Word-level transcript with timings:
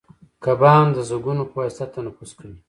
کبان 0.43 0.85
د 0.95 0.97
زګونو 1.09 1.43
په 1.51 1.55
واسطه 1.61 1.85
تنفس 1.93 2.31
کوي 2.39 2.57